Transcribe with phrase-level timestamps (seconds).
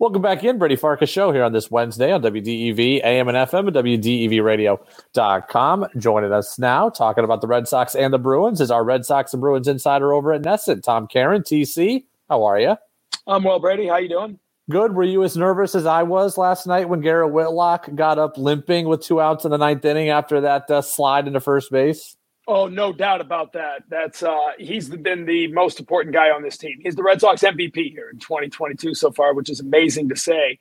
[0.00, 3.68] Welcome back in, Brady Farkas show here on this Wednesday on WDEV, AM and FM
[3.68, 5.86] at WDEVradio.com.
[5.98, 9.34] Joining us now, talking about the Red Sox and the Bruins, is our Red Sox
[9.34, 12.78] and Bruins insider over at NESN, Tom Caron, TC, how are you?
[13.26, 13.88] I'm well, Brady.
[13.88, 14.38] How you doing?
[14.70, 14.94] Good.
[14.94, 18.88] Were you as nervous as I was last night when Garrett Whitlock got up limping
[18.88, 22.16] with two outs in the ninth inning after that uh, slide into first base?
[22.52, 23.84] Oh, no doubt about that.
[23.88, 26.80] That's uh, he's been the most important guy on this team.
[26.82, 30.58] He's the Red Sox MVP here in 2022 so far, which is amazing to say.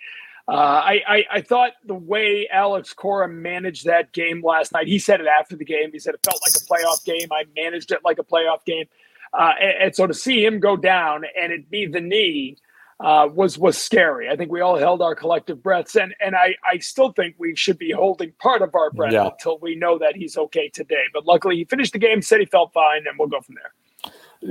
[0.47, 4.85] Uh, I, I, I thought the way Alex Cora managed that game last night.
[4.85, 5.89] He said it after the game.
[5.91, 7.27] He said it felt like a playoff game.
[7.31, 8.85] I managed it like a playoff game.
[9.33, 12.57] Uh, and, and so to see him go down and it be the knee
[12.99, 14.29] uh, was was scary.
[14.29, 17.55] I think we all held our collective breaths, and and I I still think we
[17.55, 19.27] should be holding part of our breath yeah.
[19.27, 21.03] until we know that he's okay today.
[21.13, 23.71] But luckily, he finished the game, said he felt fine, and we'll go from there.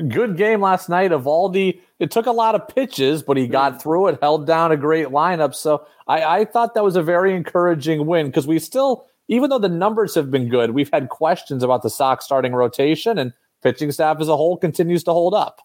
[0.08, 1.10] Good game last night.
[1.12, 3.82] Eovaldi, it took a lot of pitches, but he got mm.
[3.82, 5.54] through it, held down a great lineup.
[5.54, 9.58] So I, I thought that was a very encouraging win because we still, even though
[9.58, 13.90] the numbers have been good, we've had questions about the Sox starting rotation and pitching
[13.90, 15.62] staff as a whole continues to hold up.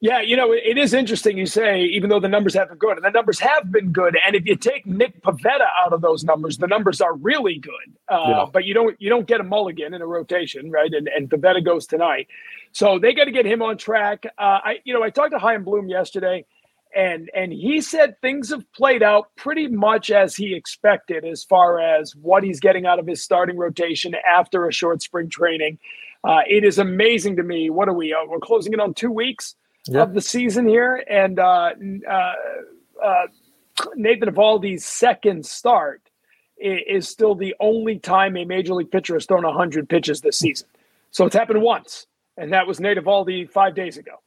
[0.00, 2.98] Yeah, you know, it is interesting you say, even though the numbers have been good,
[2.98, 4.16] and the numbers have been good.
[4.24, 7.72] And if you take Nick Pivetta out of those numbers, the numbers are really good.
[8.08, 8.46] Uh, yeah.
[8.52, 10.92] But you don't you don't get a mulligan in a rotation, right?
[10.92, 12.28] And and Pivetta goes tonight,
[12.70, 14.24] so they got to get him on track.
[14.38, 16.44] Uh, I you know I talked to Chaim Bloom yesterday,
[16.94, 21.80] and and he said things have played out pretty much as he expected as far
[21.80, 25.80] as what he's getting out of his starting rotation after a short spring training.
[26.22, 27.68] Uh, it is amazing to me.
[27.68, 28.14] What are we?
[28.14, 29.56] Uh, we're closing in on two weeks
[29.94, 31.72] of the season here, and uh,
[32.08, 32.32] uh,
[33.02, 33.26] uh,
[33.94, 36.02] Nathan Eovaldi's second start
[36.56, 40.66] is still the only time a major league pitcher has thrown 100 pitches this season.
[41.10, 44.20] So it's happened once, and that was Nate Eovaldi five days ago.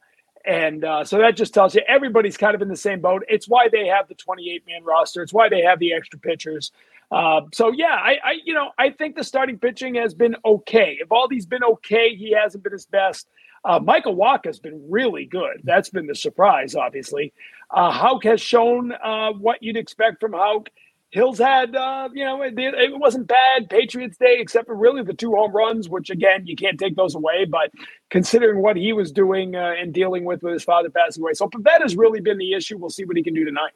[0.44, 3.22] And uh, so that just tells you everybody's kind of in the same boat.
[3.28, 5.22] It's why they have the 28 man roster.
[5.22, 6.72] It's why they have the extra pitchers.
[7.12, 10.98] Uh, so yeah, I, I, you know I think the starting pitching has been okay.
[11.04, 12.16] Eovaldi's been okay.
[12.16, 13.28] He hasn't been his best.
[13.64, 15.60] Uh, Michael Wacha has been really good.
[15.62, 17.32] That's been the surprise, obviously.
[17.70, 20.68] Uh, Houck has shown uh, what you'd expect from Houck.
[21.10, 25.12] Hills had, uh, you know, it, it, wasn't bad Patriots Day, except for really the
[25.12, 27.44] two home runs, which again you can't take those away.
[27.44, 27.70] But
[28.08, 31.48] considering what he was doing uh, and dealing with with his father passing away, so
[31.48, 32.78] Pivetta has really been the issue.
[32.78, 33.72] We'll see what he can do tonight.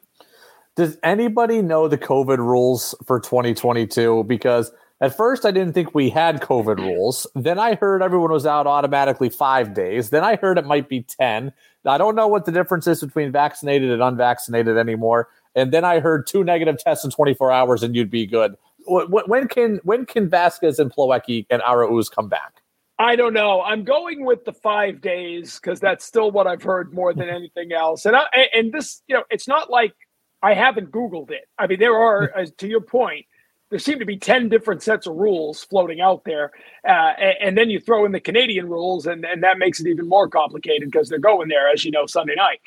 [0.75, 4.23] Does anybody know the COVID rules for 2022?
[4.23, 7.27] Because at first, I didn't think we had COVID rules.
[7.35, 10.09] Then I heard everyone was out automatically five days.
[10.09, 11.53] Then I heard it might be 10.
[11.85, 15.29] I don't know what the difference is between vaccinated and unvaccinated anymore.
[15.55, 18.55] And then I heard two negative tests in 24 hours and you'd be good.
[18.87, 22.61] When can when can Vazquez and Plawecki and Arauz come back?
[22.99, 23.61] I don't know.
[23.61, 27.71] I'm going with the five days because that's still what I've heard more than anything
[27.71, 28.05] else.
[28.05, 29.93] And I, and this, you know, it's not like
[30.41, 31.47] I haven't Googled it.
[31.59, 33.25] I mean, there are, to your point,
[33.69, 36.51] there seem to be 10 different sets of rules floating out there.
[36.87, 39.87] Uh, and, and, then you throw in the Canadian rules, and, and that makes it
[39.87, 42.61] even more complicated because they're going there, as you know, Sunday night.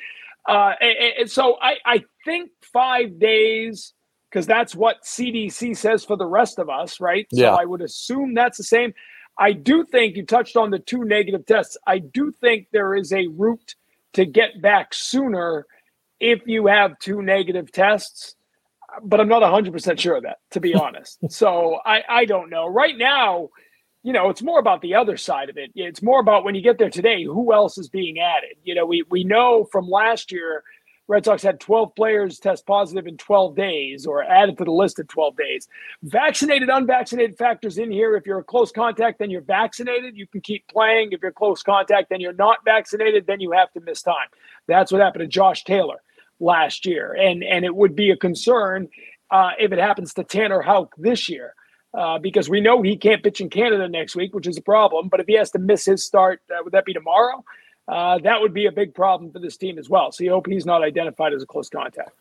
[0.47, 3.95] Uh, and, and, so I, I think five days,
[4.29, 7.27] because that's what CDC says for the rest of us, right?
[7.31, 7.55] Yeah.
[7.55, 8.93] So I would assume that's the same.
[9.39, 11.79] I do think you touched on the two negative tests.
[11.87, 13.75] I do think there is a route
[14.13, 15.67] to get back sooner
[16.19, 18.35] if you have two negative tests
[19.03, 21.19] but I'm not 100% sure of that, to be honest.
[21.31, 22.67] so I, I don't know.
[22.67, 23.51] Right now,
[24.03, 25.71] you know, it's more about the other side of it.
[25.75, 28.57] It's more about when you get there today, who else is being added?
[28.65, 30.65] You know, we, we know from last year,
[31.07, 35.01] Red Sox had 12 players test positive in 12 days or added to the list
[35.01, 35.69] in 12 days.
[36.05, 38.15] Vaccinated, unvaccinated factors in here.
[38.15, 40.17] If you're a close contact, then you're vaccinated.
[40.17, 41.11] You can keep playing.
[41.11, 44.29] If you're close contact, then you're not vaccinated, then you have to miss time.
[44.69, 46.01] That's what happened to Josh Taylor
[46.41, 48.89] last year, and and it would be a concern
[49.31, 51.55] uh, if it happens to Tanner Houck this year.
[51.93, 55.09] Uh, because we know he can't pitch in Canada next week, which is a problem.
[55.09, 57.45] But if he has to miss his start, uh, would that be tomorrow?
[57.89, 60.13] Uh, that would be a big problem for this team as well.
[60.13, 62.13] So you hope he's not identified as a close contact.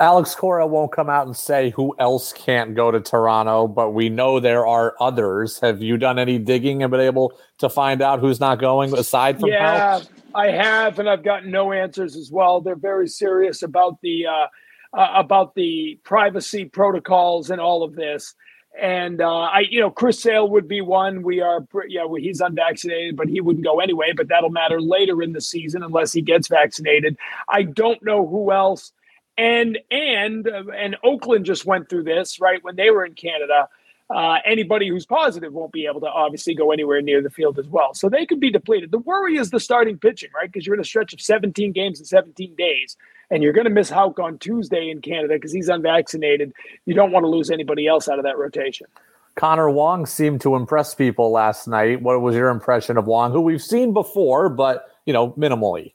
[0.00, 4.08] Alex Cora won't come out and say who else can't go to Toronto, but we
[4.08, 5.58] know there are others.
[5.58, 9.40] Have you done any digging and been able to find out who's not going aside
[9.40, 10.08] from yeah, Alex?
[10.36, 12.60] I have, and I've gotten no answers as well.
[12.60, 14.46] They're very serious about the uh,
[14.96, 18.34] uh, about the privacy protocols and all of this.
[18.80, 21.22] And uh, I, you know, Chris Sale would be one.
[21.22, 24.12] We are, yeah, well, he's unvaccinated, but he wouldn't go anyway.
[24.16, 27.16] But that'll matter later in the season unless he gets vaccinated.
[27.48, 28.92] I don't know who else.
[29.38, 33.68] And and uh, and Oakland just went through this right when they were in Canada
[34.10, 37.66] uh, anybody who's positive won't be able to obviously go anywhere near the field as
[37.66, 37.92] well.
[37.92, 38.90] So they could be depleted.
[38.90, 40.50] The worry is the starting pitching, right?
[40.50, 42.96] Because you're in a stretch of 17 games in 17 days.
[43.30, 46.54] and you're going to miss Houck on Tuesday in Canada because he's unvaccinated.
[46.86, 48.86] You don't want to lose anybody else out of that rotation.
[49.34, 52.00] Connor Wong seemed to impress people last night.
[52.00, 55.92] What was your impression of Wong, who we've seen before, but you know, minimally?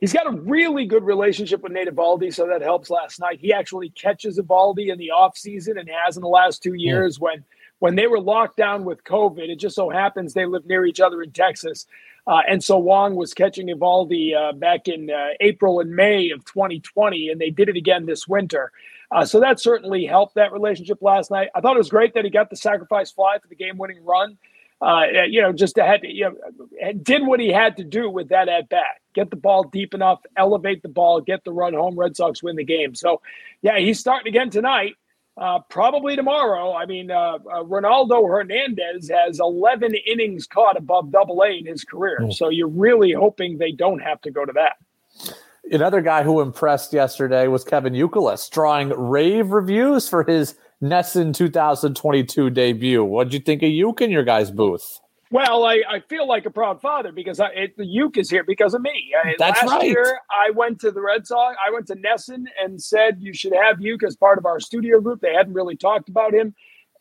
[0.00, 3.40] He's got a really good relationship with Nate Eovaldi, so that helps last night.
[3.40, 7.44] He actually catches Eovaldi in the offseason and has in the last two years when
[7.80, 9.48] when they were locked down with COVID.
[9.48, 11.86] It just so happens they live near each other in Texas.
[12.26, 16.44] Uh, and so Wong was catching Eovaldi uh, back in uh, April and May of
[16.44, 18.70] 2020, and they did it again this winter.
[19.10, 21.48] Uh, so that certainly helped that relationship last night.
[21.54, 24.36] I thought it was great that he got the sacrifice fly for the game-winning run.
[24.80, 28.28] Uh, you know, just had to, you know, did what he had to do with
[28.28, 28.84] that at bat.
[29.14, 31.98] Get the ball deep enough, elevate the ball, get the run home.
[31.98, 32.94] Red Sox win the game.
[32.94, 33.20] So,
[33.60, 34.94] yeah, he's starting again tonight.
[35.36, 36.74] Uh, probably tomorrow.
[36.74, 41.84] I mean, uh, uh, Ronaldo Hernandez has 11 innings caught above double A in his
[41.84, 42.18] career.
[42.22, 42.34] Mm.
[42.34, 45.34] So you're really hoping they don't have to go to that.
[45.70, 52.50] Another guy who impressed yesterday was Kevin Youkilis, drawing rave reviews for his NESN 2022
[52.50, 53.04] debut.
[53.04, 55.00] What'd you think of Uke in your guys' booth?
[55.30, 58.44] Well, I, I feel like a proud father because I, it, the Uke is here
[58.44, 59.12] because of me.
[59.38, 59.84] That's Last right.
[59.84, 61.56] year, I went to the Red Sox.
[61.66, 65.00] I went to NESN and said you should have Uke as part of our studio
[65.00, 65.20] group.
[65.20, 66.54] They hadn't really talked about him,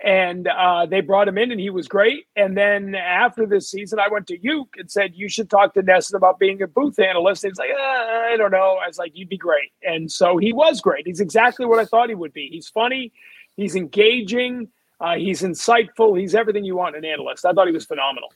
[0.04, 2.26] and uh, they brought him in, and he was great.
[2.36, 5.82] And then after this season, I went to Uke and said you should talk to
[5.82, 7.46] NESN about being a booth analyst.
[7.46, 8.78] And he's like, uh, I don't know.
[8.84, 11.08] I was like, you'd be great, and so he was great.
[11.08, 12.50] He's exactly what I thought he would be.
[12.52, 13.14] He's funny.
[13.58, 14.70] He's engaging.
[15.02, 16.20] Uh, he's insightful.
[16.20, 17.46] He's everything you want in an analyst.
[17.46, 18.30] I thought he was phenomenal.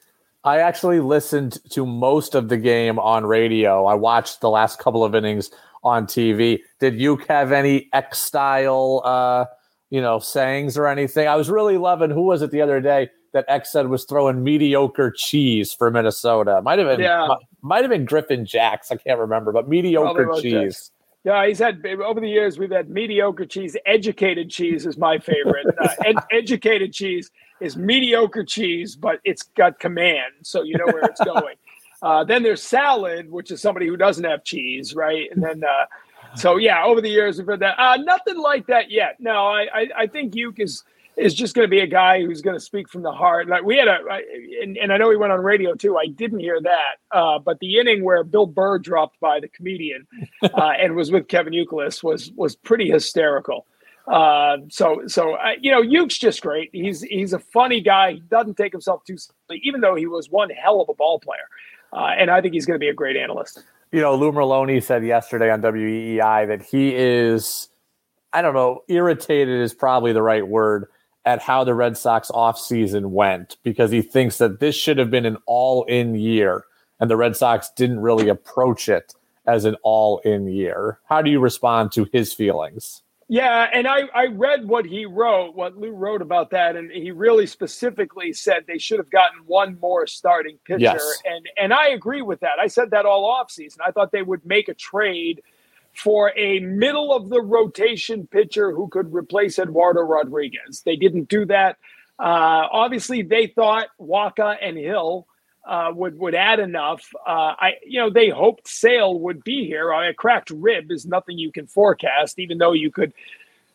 [0.44, 3.86] I actually listened to most of the game on radio.
[3.86, 5.52] I watched the last couple of innings
[5.84, 6.60] on TV.
[6.80, 9.46] Did you have any Eck style, uh,
[9.92, 11.28] you know, sayings or anything?
[11.28, 12.10] I was really loving.
[12.10, 16.62] Who was it the other day that Eck said was throwing mediocre cheese for Minnesota?
[16.64, 17.28] Might have been, yeah.
[17.28, 18.92] might, might have been Griffin Jax.
[18.92, 20.92] I can't remember, but mediocre cheese.
[21.24, 22.58] Yeah, he's had over the years.
[22.58, 23.78] We've had mediocre cheese.
[23.86, 25.68] Educated cheese is my favorite.
[25.80, 27.30] Uh, ed- educated cheese
[27.60, 31.56] is mediocre cheese, but it's got command, so you know where it's going.
[32.02, 35.30] uh, then there's salad, which is somebody who doesn't have cheese, right?
[35.32, 35.86] And then, uh,
[36.36, 37.80] so yeah, over the years we've heard that.
[37.80, 39.18] Uh, nothing like that yet.
[39.20, 40.84] No, I I, I think Uke is
[41.18, 43.48] is just going to be a guy who's going to speak from the heart.
[43.48, 44.00] Like we had a,
[44.62, 45.98] and, and I know he went on radio too.
[45.98, 50.08] I didn't hear that, uh, but the inning where Bill Burr dropped by the comedian
[50.44, 53.66] uh, and was with Kevin Youkilis was was pretty hysterical.
[54.08, 56.70] Uh, so so you know, Uke's just great.
[56.74, 58.14] He's he's a funny guy.
[58.14, 61.20] He doesn't take himself too seriously, even though he was one hell of a ball
[61.20, 61.48] player.
[61.94, 63.64] Uh, and I think he's going to be a great analyst.
[63.92, 67.68] You know, Lou Merloni said yesterday on WEEI that he is,
[68.32, 70.88] I don't know, irritated is probably the right word
[71.26, 75.26] at how the Red Sox offseason went because he thinks that this should have been
[75.26, 76.66] an all in year
[77.02, 79.14] and the Red Sox didn't really approach it
[79.48, 81.00] as an all in year.
[81.06, 83.02] How do you respond to his feelings?
[83.28, 87.12] Yeah, and I, I read what he wrote, what Lou wrote about that, and he
[87.12, 90.80] really specifically said they should have gotten one more starting pitcher.
[90.80, 91.22] Yes.
[91.26, 92.60] And and I agree with that.
[92.62, 93.78] I said that all offseason.
[93.86, 95.42] I thought they would make a trade
[95.94, 100.82] for a middle of the rotation pitcher who could replace Eduardo Rodriguez.
[100.86, 101.78] They didn't do that.
[102.20, 105.28] Uh, obviously, they thought Wacha and Hill
[105.68, 107.08] uh, would would add enough.
[107.28, 109.92] Uh, I you know they hoped Sale would be here.
[109.92, 113.14] a cracked rib is nothing you can forecast, even though you could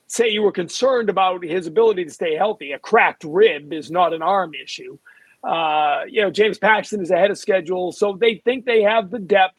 [0.09, 2.73] say you were concerned about his ability to stay healthy.
[2.73, 4.99] A cracked rib is not an arm issue.
[5.43, 9.19] Uh, you know James Paxton is ahead of schedule, so they think they have the
[9.19, 9.57] depth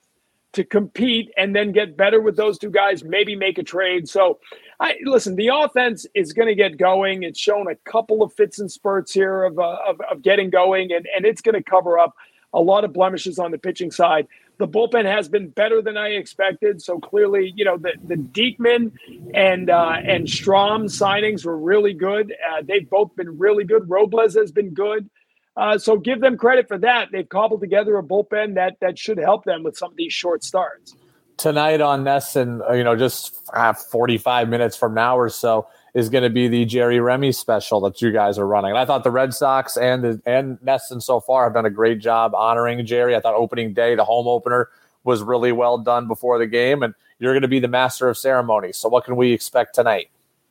[0.58, 4.10] to compete and then get better with those two guys, maybe make a trade.
[4.10, 4.40] So,
[4.80, 7.24] I listen, the offense is going to get going.
[7.24, 10.92] It's shown a couple of fits and spurts here of, uh, of, of getting going,
[10.92, 12.14] and, and it's going to cover up
[12.54, 14.28] a lot of blemishes on the pitching side.
[14.58, 16.82] The bullpen has been better than I expected.
[16.82, 18.92] So clearly, you know, the, the Diekman
[19.34, 22.32] and uh, and Strahm signings were really good.
[22.32, 23.88] Uh, they've both been really good.
[23.90, 25.10] Robles has been good.
[25.58, 27.10] Uh, so give them credit for that.
[27.12, 30.44] They've cobbled together a bullpen that that should help them with some of these short
[30.44, 30.96] starts.
[31.38, 36.10] Tonight on NESN, uh, you know, just uh, 45 minutes from now or so is
[36.10, 38.72] going to be the Jerry Remy special that you guys are running.
[38.72, 41.72] And I thought the Red Sox and the, and NESN so far have done a
[41.72, 43.16] great job honoring Jerry.
[43.16, 44.70] I thought opening day, the home opener,
[45.04, 48.18] was really well done before the game, and you're going to be the master of
[48.18, 48.78] ceremonies.
[48.78, 50.10] So what can we expect tonight?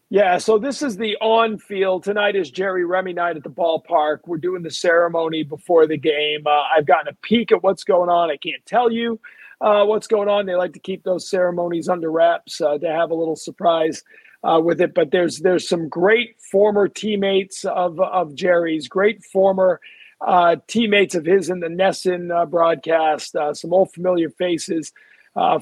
[0.08, 2.04] Yeah, so this is the on field.
[2.04, 4.20] Tonight is Jerry Remy night at the ballpark.
[4.26, 6.46] We're doing the ceremony before the game.
[6.46, 8.30] Uh, I've gotten a peek at what's going on.
[8.30, 9.18] I can't tell you
[9.60, 10.46] uh, what's going on.
[10.46, 14.04] They like to keep those ceremonies under wraps uh, to have a little surprise
[14.44, 14.94] uh, with it.
[14.94, 19.80] But there's there's some great former teammates of of Jerry's, great former
[20.20, 24.92] uh, teammates of his in the NESN uh, broadcast, some old familiar faces.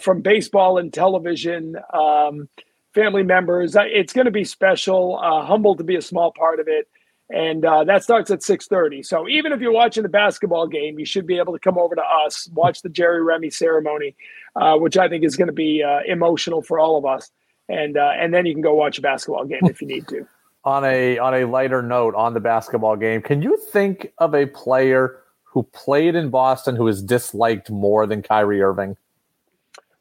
[0.01, 2.51] from baseball and television, um,
[2.95, 3.77] family members.
[3.77, 5.19] It's going to be special.
[5.19, 6.89] Uh, humbled to be a small part of it,
[7.31, 9.03] and uh, that starts at six thirty.
[9.03, 11.95] So even if you're watching the basketball game, you should be able to come over
[11.95, 14.15] to us, watch the Jerry Remy ceremony,
[14.57, 17.31] uh, which I think is going to be uh, emotional for all of us,
[17.69, 20.27] and uh, and then you can go watch a basketball game if you need to.
[20.65, 24.47] on a on a lighter note on the basketball game, can you think of a
[24.47, 28.97] player who played in Boston who is disliked more than Kyrie Irving?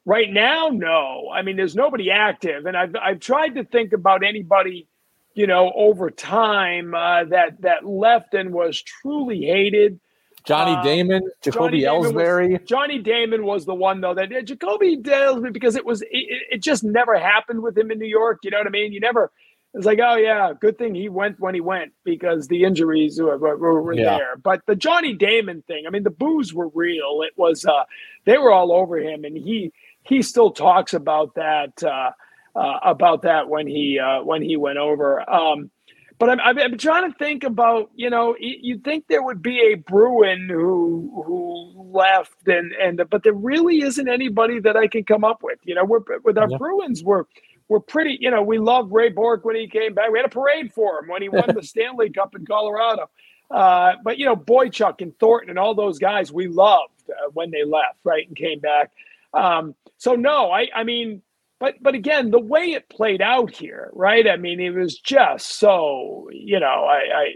[0.06, 1.30] Right now, no.
[1.32, 4.86] I mean, there's nobody active, and I've I've tried to think about anybody,
[5.34, 9.98] you know, over time uh, that that left and was truly hated.
[10.44, 12.52] Johnny um, Damon, Jacoby Johnny Ellsbury.
[12.52, 16.08] Was, Johnny Damon was the one though that uh, Jacoby Ellsbury because it was it,
[16.10, 18.40] it just never happened with him in New York.
[18.42, 18.92] You know what I mean?
[18.92, 19.32] You never
[19.74, 23.36] it's like, oh yeah, good thing he went when he went because the injuries were,
[23.36, 24.16] were, were yeah.
[24.16, 24.36] there.
[24.36, 27.22] But the Johnny Damon thing, I mean, the boos were real.
[27.22, 27.82] It was uh,
[28.24, 29.72] they were all over him, and he
[30.04, 32.10] he still talks about that uh,
[32.56, 35.28] uh, about that when he uh, when he went over.
[35.28, 35.70] Um,
[36.16, 39.74] but I'm, I'm trying to think about you know you'd think there would be a
[39.74, 45.24] Bruin who who left and and but there really isn't anybody that I can come
[45.24, 45.58] up with.
[45.64, 46.58] You know, we're with our yeah.
[46.58, 47.24] Bruins we're
[47.68, 50.10] we're pretty, you know, we love Ray Bourque when he came back.
[50.10, 53.10] We had a parade for him when he won the Stanley Cup in Colorado.
[53.50, 57.50] Uh, but, you know, Boychuk and Thornton and all those guys we loved uh, when
[57.50, 58.90] they left, right, and came back.
[59.34, 61.22] Um, so, no, I, I mean,
[61.60, 64.28] but but again, the way it played out here, right?
[64.28, 67.34] I mean, it was just so, you know, I, I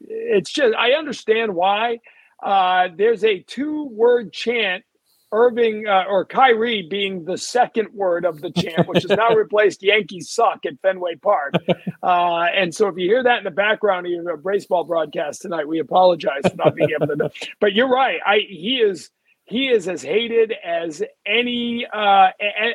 [0.00, 1.98] it's just I understand why.
[2.42, 4.84] Uh, there's a two word chant
[5.32, 9.82] Irving uh, or Kyrie being the second word of the chant, which has now replaced
[9.82, 11.54] Yankees suck at Fenway Park.
[12.02, 15.66] Uh, and so if you hear that in the background of your baseball broadcast tonight,
[15.66, 17.30] we apologize for not being able to know.
[17.60, 18.20] But you're right.
[18.24, 19.10] I he is
[19.46, 22.28] he is as hated as any uh,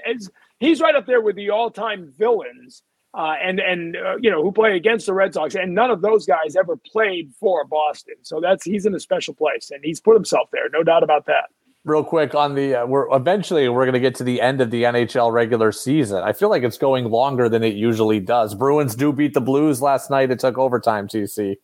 [0.09, 2.83] as he's right up there with the all-time villains.
[3.13, 6.01] Uh, and and uh, you know who play against the Red Sox, and none of
[6.01, 8.15] those guys ever played for Boston.
[8.21, 11.25] So that's he's in a special place, and he's put himself there, no doubt about
[11.25, 11.49] that
[11.83, 14.71] real quick on the uh, we're eventually we're going to get to the end of
[14.71, 16.23] the NHL regular season.
[16.23, 18.55] I feel like it's going longer than it usually does.
[18.55, 20.31] Bruins do beat the Blues last night.
[20.31, 21.07] It took overtime.
[21.07, 21.55] TC.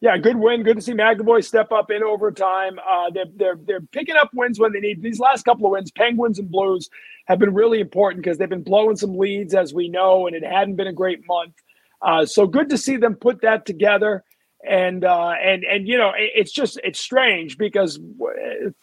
[0.00, 0.62] Yeah, good win.
[0.62, 2.78] Good to see McAvoy step up in overtime.
[2.78, 5.02] Uh, they're, they're they're picking up wins when they need.
[5.02, 6.88] These last couple of wins, Penguins and Blues,
[7.26, 10.42] have been really important because they've been blowing some leads, as we know, and it
[10.42, 11.54] hadn't been a great month.
[12.00, 14.24] Uh, so good to see them put that together
[14.68, 17.98] and uh, and and you know it, it's just it's strange because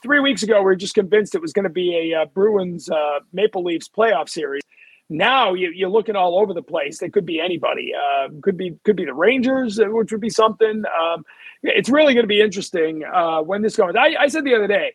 [0.04, 2.90] three weeks ago we were just convinced it was going to be a uh, Bruins
[2.90, 4.62] uh, Maple Leafs playoff series.
[5.10, 7.02] Now you, you're looking all over the place.
[7.02, 7.94] It could be anybody.
[7.94, 10.84] Uh, could be could be the Rangers, uh, which would be something.
[11.02, 11.24] Um,
[11.64, 13.94] it's really going to be interesting uh, when this goes.
[13.98, 14.94] I, I said the other day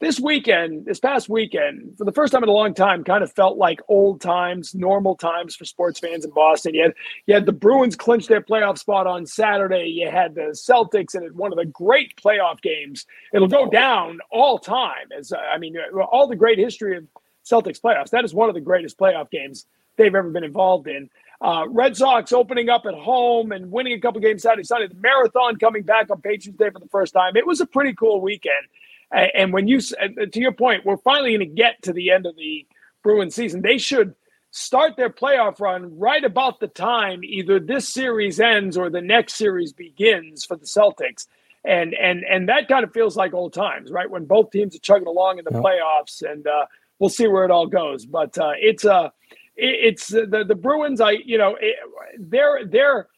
[0.00, 3.32] this weekend, this past weekend, for the first time in a long time, kind of
[3.32, 6.74] felt like old times, normal times for sports fans in Boston.
[6.74, 6.92] You had
[7.26, 9.86] you had the Bruins clinch their playoff spot on Saturday.
[9.86, 13.06] You had the Celtics in one of the great playoff games.
[13.32, 15.76] It'll go down all time as I mean,
[16.12, 17.04] all the great history of
[17.44, 18.10] Celtics playoffs.
[18.10, 21.10] That is one of the greatest playoff games they've ever been involved in.
[21.40, 24.88] Uh, Red Sox opening up at home and winning a couple games Saturday, Sunday.
[24.88, 27.36] The marathon coming back on Patriots Day for the first time.
[27.36, 28.66] It was a pretty cool weekend.
[29.12, 32.34] And when you, to your point, we're finally going to get to the end of
[32.36, 32.66] the
[33.02, 33.62] Bruins season.
[33.62, 34.14] They should
[34.50, 39.34] start their playoff run right about the time either this series ends or the next
[39.34, 41.26] series begins for the Celtics.
[41.64, 44.10] And and and that kind of feels like old times, right?
[44.10, 46.66] When both teams are chugging along in the playoffs, and uh,
[46.98, 48.06] we'll see where it all goes.
[48.06, 49.10] But uh, it's a uh,
[49.56, 51.00] it, it's the the Bruins.
[51.00, 51.76] I you know it,
[52.18, 53.08] they're they're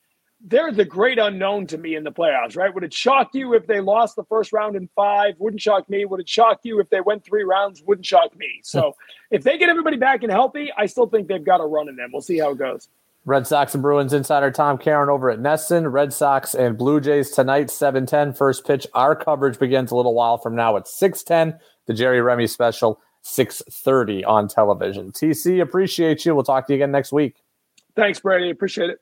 [0.45, 2.73] they're the great unknown to me in the playoffs, right?
[2.73, 5.35] Would it shock you if they lost the first round in five?
[5.39, 6.05] Wouldn't shock me.
[6.05, 7.83] Would it shock you if they went three rounds?
[7.83, 8.61] Wouldn't shock me.
[8.63, 8.95] So
[9.31, 11.97] if they get everybody back and healthy, I still think they've got a run in
[11.97, 12.11] them.
[12.13, 12.89] We'll see how it goes.
[13.25, 15.91] Red Sox and Bruins insider Tom Caron over at NESN.
[15.91, 18.37] Red Sox and Blue Jays tonight, 7-10.
[18.37, 18.87] First pitch.
[18.95, 21.59] Our coverage begins a little while from now at 6-10.
[21.87, 25.11] The Jerry Remy special, 6.30 on television.
[25.11, 26.35] TC, appreciate you.
[26.35, 27.43] We'll talk to you again next week.
[27.97, 28.51] Thanks, Brady.
[28.51, 29.01] Appreciate it.